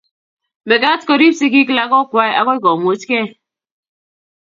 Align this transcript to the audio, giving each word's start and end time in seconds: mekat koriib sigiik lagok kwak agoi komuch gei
mekat 0.69 1.01
koriib 1.09 1.33
sigiik 1.41 1.69
lagok 1.77 2.05
kwak 2.11 2.33
agoi 2.41 2.59
komuch 2.65 3.03
gei 3.09 3.25